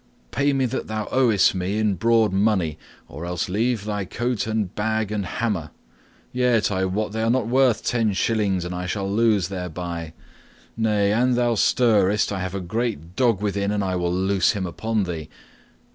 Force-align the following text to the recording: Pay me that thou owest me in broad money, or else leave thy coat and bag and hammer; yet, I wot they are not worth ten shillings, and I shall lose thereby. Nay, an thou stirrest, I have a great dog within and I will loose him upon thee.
Pay 0.31 0.51
me 0.53 0.65
that 0.65 0.87
thou 0.87 1.07
owest 1.11 1.53
me 1.53 1.77
in 1.77 1.93
broad 1.93 2.33
money, 2.33 2.79
or 3.07 3.23
else 3.23 3.47
leave 3.49 3.85
thy 3.85 4.03
coat 4.03 4.47
and 4.47 4.73
bag 4.73 5.11
and 5.11 5.23
hammer; 5.27 5.69
yet, 6.33 6.71
I 6.71 6.85
wot 6.85 7.11
they 7.11 7.21
are 7.21 7.29
not 7.29 7.47
worth 7.47 7.83
ten 7.83 8.13
shillings, 8.13 8.65
and 8.65 8.73
I 8.73 8.87
shall 8.87 9.07
lose 9.07 9.49
thereby. 9.49 10.13
Nay, 10.75 11.13
an 11.13 11.35
thou 11.35 11.53
stirrest, 11.53 12.31
I 12.31 12.39
have 12.39 12.55
a 12.55 12.61
great 12.61 13.15
dog 13.15 13.41
within 13.43 13.69
and 13.69 13.83
I 13.83 13.95
will 13.95 14.11
loose 14.11 14.53
him 14.53 14.65
upon 14.65 15.03
thee. 15.03 15.29